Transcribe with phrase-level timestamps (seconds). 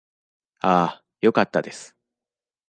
[0.61, 0.73] あ
[1.03, 1.95] あ、よかったです。